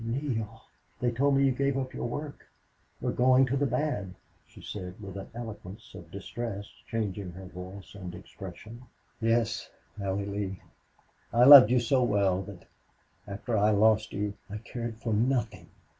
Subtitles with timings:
[0.03, 0.63] "Neale,
[0.99, 2.47] they told me you gave up your work
[3.01, 4.15] were going to the bad,"
[4.47, 8.81] she said, with an eloquence of distress changing her voice and expression.
[9.21, 9.69] "Yes.
[10.01, 10.61] Allie Lee,
[11.31, 12.65] I loved you so well that
[13.27, 15.69] after I lost you I cared for nothing."